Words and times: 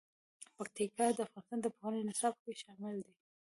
پکتیکا 0.55 1.05
د 1.17 1.19
افغانستان 1.25 1.57
د 1.61 1.67
پوهنې 1.77 2.01
نصاب 2.09 2.33
کې 2.43 2.53
شامل 2.63 2.95
دي. 3.05 3.13